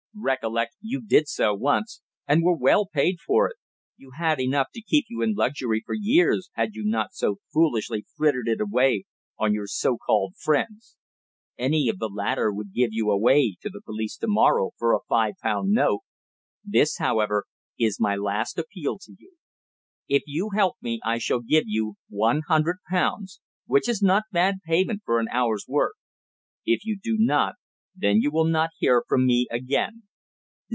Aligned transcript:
_"Recollect 0.13 0.75
you 0.81 1.01
did 1.01 1.29
so 1.29 1.55
once, 1.55 2.01
and 2.27 2.43
were 2.43 2.55
well 2.57 2.85
paid 2.85 3.21
for 3.25 3.47
it. 3.47 3.55
You 3.95 4.11
had 4.19 4.41
enough 4.41 4.67
to 4.75 4.81
keep 4.83 5.05
you 5.07 5.21
in 5.21 5.35
luxury 5.35 5.81
for 5.85 5.95
years 5.97 6.49
had 6.55 6.73
you 6.75 6.83
not 6.83 7.13
so 7.13 7.37
foolishly 7.53 8.05
frittered 8.17 8.49
it 8.49 8.59
away 8.59 9.05
on 9.39 9.53
your 9.53 9.67
so 9.67 9.97
called 9.97 10.35
friends. 10.37 10.97
Any 11.57 11.87
of 11.87 11.97
the 11.97 12.09
latter 12.09 12.51
would 12.51 12.73
give 12.73 12.89
you 12.91 13.09
away 13.09 13.55
to 13.61 13.69
the 13.69 13.81
police 13.85 14.17
to 14.17 14.27
morrow 14.27 14.71
for 14.77 14.93
a 14.93 14.99
five 15.07 15.35
pound 15.41 15.71
note. 15.71 16.01
This, 16.63 16.97
however, 16.97 17.45
is 17.79 17.97
my 17.97 18.17
last 18.17 18.59
appeal 18.59 18.99
to 18.99 19.15
you. 19.17 19.37
If 20.09 20.23
you 20.27 20.49
help 20.53 20.75
me 20.81 20.99
I 21.05 21.19
shall 21.19 21.39
give 21.39 21.63
you 21.67 21.95
one 22.09 22.41
hundred 22.49 22.77
pounds, 22.89 23.39
which 23.65 23.87
is 23.87 24.01
not 24.01 24.23
bad 24.31 24.55
payment 24.65 25.03
for 25.05 25.19
an 25.21 25.27
hour's 25.31 25.65
work. 25.69 25.95
If 26.65 26.83
you 26.85 26.99
do 27.01 27.15
not, 27.17 27.55
then 27.93 28.21
you 28.21 28.31
will 28.31 28.45
not 28.45 28.69
hear 28.79 29.03
from 29.05 29.25
me 29.25 29.45
again. 29.51 30.01